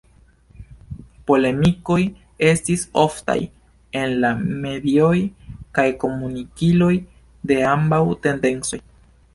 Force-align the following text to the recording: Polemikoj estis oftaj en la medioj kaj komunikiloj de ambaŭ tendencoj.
Polemikoj 1.31 1.97
estis 2.47 2.85
oftaj 3.03 3.37
en 4.01 4.17
la 4.25 4.33
medioj 4.65 5.13
kaj 5.79 5.87
komunikiloj 6.07 6.93
de 7.53 7.61
ambaŭ 7.77 8.03
tendencoj. 8.27 8.85